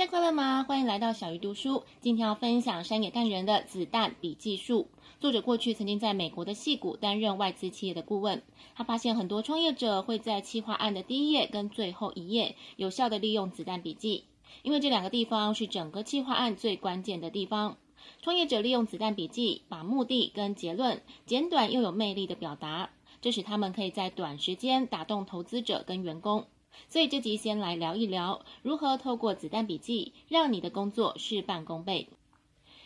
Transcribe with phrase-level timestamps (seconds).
[0.00, 0.64] 大家快乐吗？
[0.66, 1.84] 欢迎来到小鱼读书。
[2.00, 4.88] 今天要分享山野干人的子弹笔记术。
[5.20, 8.42] 作者过去曾经在美国的戏谷担任外资企业的顾问。
[8.74, 14.24] 他发现很多创业者会在企划案的第一页跟最后一页有效地利用子弹笔记，
[14.62, 17.76] 因为这两个地方是整个企划案最关键的地方。
[18.22, 22.88] 创业者利用子弹笔记，把目的跟结论简短又有魅力的表达，
[23.20, 26.46] 这使他们可以在短时间打动投资者跟员工。
[26.88, 32.08] 所以这集先来聊一聊，如何透过子弹笔记让你的工作事半功倍。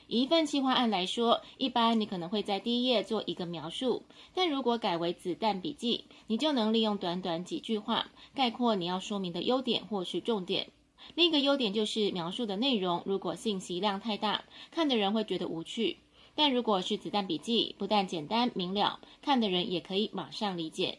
[0.07, 4.03] 以一份企划案来说，一般你可能会在第一页做一个描述，
[4.35, 10.69] 但如果改为子弹笔记，你就能利用短短几句话概括你要说明的优点或是重点。
[11.15, 15.97] 另一个优点就是描述的内容，如果信息量太大，看的人会觉得无趣；
[16.35, 20.99] 但如果是子弹笔记，不但简单明了，看的人也可以马上理解。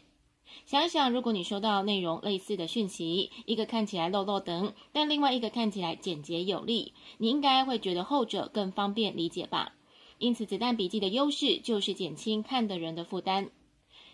[0.64, 9.74] 想想，如果你收到内容类似的讯息，一个看起来落落长，但另外一个看起来简洁有力，你应该会觉得后者更方便理解吧？
[10.18, 13.50] 因此，子弹笔记的优势就是减轻看的人的负担。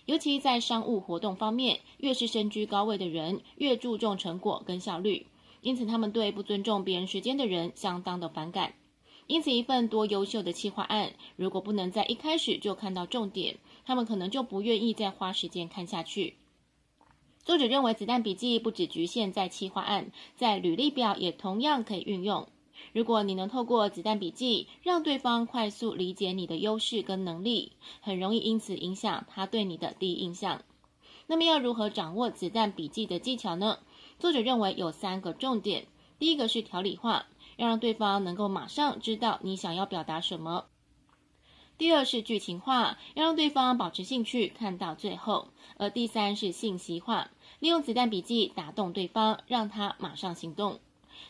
[0.04, 5.26] 尤其在商务活动方面，越是身居高位的人，越注重成果跟效率，
[5.60, 8.74] 因此他们对不尊重别人时间的人相当的反感。
[9.26, 13.56] 因此，一份多优秀的企划案，如果不能在一开始就看到重点，
[13.86, 16.34] 他们可能就不愿意再花时间看下去。
[17.44, 22.46] 作者认为，子弹笔记不只局限在企划案，在履历表也同样可以运用。
[22.92, 30.62] 如果你能透过子弹笔记让对方快速理解你的优势跟能力，很容易因此影响他对你的第一印象。
[31.26, 33.78] 那么，要如何掌握子弹笔记的技巧呢？
[34.18, 35.86] 作者认为有三个重点。
[36.18, 37.26] 第一个是条理化。
[37.56, 40.66] 要让对方能够马上知道你想要表达什么。
[41.78, 45.48] 第二是剧情化，要让对方保持兴趣看到最后。
[45.78, 50.78] 而第三是信息化，利用子弹笔记打动对方，让他马上行动。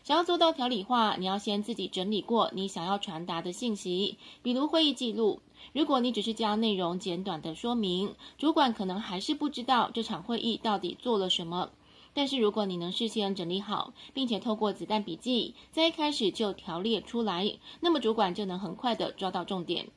[0.04, 5.40] 想要做到条理化，你要先自己整理过你想要传达的信息，比如会议记录。
[5.72, 11.70] 如果你只是将内容简短的说明，主管可能还是不知道这场会议到底做了什么。
[12.14, 19.88] 但是如果你能事先整理好，并且透过子弹笔记在一开始就条列出来，那么主管就能很快地抓到重点。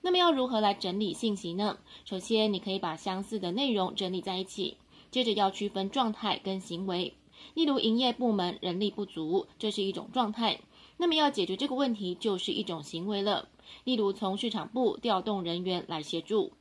[0.00, 1.78] 那么要如何来整理信息呢？
[2.04, 4.76] 首先，你可以把相似的内容整理在一起，
[5.10, 7.14] 接着要区分状态跟行为。
[7.54, 10.60] 例如，营业部门人力不足，这是一种状态。
[10.96, 13.48] 那么要解决这个问题，就是一种行为了。
[13.84, 16.52] 例如，从市场部调动人员来协助。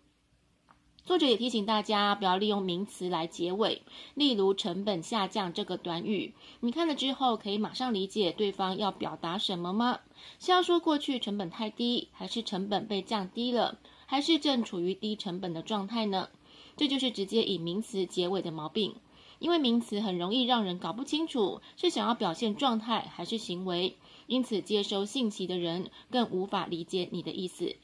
[1.05, 3.81] 作者也提醒大家，不要利用名词来结尾，
[4.15, 6.33] 例如“成本下降”这个短语。
[6.61, 9.99] 你看了之后，可以马上理解对方要表达什么吗？
[10.39, 16.29] 是要说过去成本太低，还是成本被降低了，还是正处于低成本的状态呢？
[16.77, 18.95] 这就是直接以名词结尾的毛病，
[19.39, 23.97] 因为名词很容易让人搞不清楚是想要表现状态还是行为，
[24.27, 27.75] 因此接收信息的人更无法理解你的意思。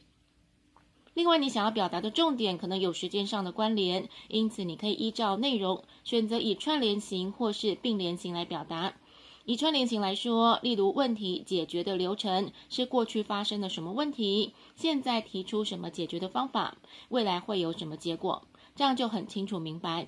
[1.14, 8.94] 另外，你想要表达的重点可能有时间上的关联，因此你可以依照内容选择以串联型或是并联型来表达。
[9.46, 16.78] 以串联型来说，例如问题解决的流程是过去发生了什么问题，现在提出什么解决的方法，
[17.10, 18.44] 未来会有什么结果，
[18.76, 20.08] 这样就很清楚明白。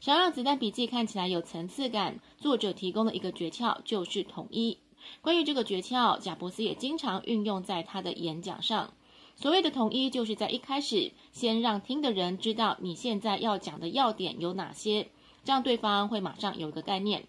[0.00, 4.78] 想要让子弹笔记看起来有层次感，作者提供的一个诀窍就是统一。
[5.20, 8.94] 关于这个诀窍，贾伯斯也经常运用在他的演讲上。
[9.36, 15.08] 所谓的统一，就是在一开始先让听的人知道你现在要讲的要点有哪些，
[15.44, 17.24] 这样对方会马上有一个概念。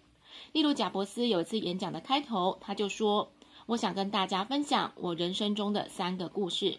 [0.52, 3.32] 例如，贾伯斯有一次演讲的开头，他就说
[3.66, 6.78] ：“我想跟大家分享我人生中的三个故事。”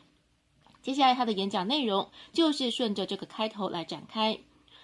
[0.81, 4.39] 接下来他的演讲内容就是顺着这个开头来展开，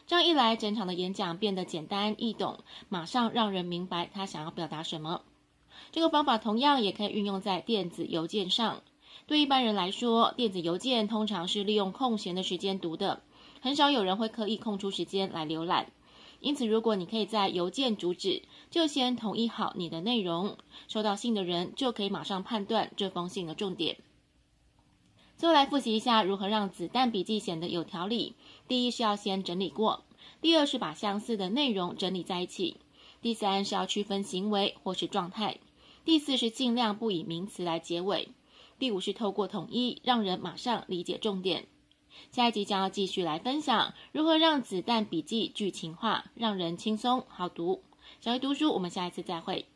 [0.07, 2.59] 这样一来，整场的演讲变得简单易懂，
[2.89, 5.21] 马上让人明白他想要表达什么。
[5.91, 8.81] 这个方法同样也可以运用在电子邮件上。
[9.27, 13.21] 对一般人来说，电子邮件通常是利用空闲的时间读的，
[13.61, 15.91] 很少有人会刻意空出时间来浏览。
[16.39, 23.97] 因此，如果你可以在邮件主旨就先统一好你的内容，收到信的人就可以马上判断这封信的重点。
[25.37, 28.35] 最后来复习一下如何让子弹笔记显得有条理：
[28.67, 30.03] 第一是要先整理过；
[30.41, 32.77] 第二是把相似的内容整理在一起；
[33.21, 35.59] 第三是要区分行为或是状态；
[36.05, 38.29] 第四是尽量不以名词来结尾。
[38.81, 41.67] 第五是透过统一，让人马上理解重点。
[42.31, 47.83] 下一集将要继续来分享如何让子弹笔记剧情化，让人轻松好读。
[48.19, 49.67] 小鱼读书，我们下一次再会。